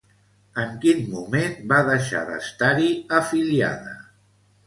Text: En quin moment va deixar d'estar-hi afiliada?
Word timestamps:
En 0.61 0.71
quin 0.85 1.01
moment 1.09 1.53
va 1.73 1.81
deixar 1.89 2.23
d'estar-hi 2.31 2.89
afiliada? 3.21 3.97